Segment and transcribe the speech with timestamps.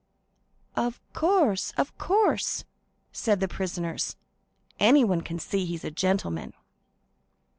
[0.75, 2.63] "Of course—of course,"
[3.11, 6.53] said the prisoners;—"anyone can see he's a gentleman!"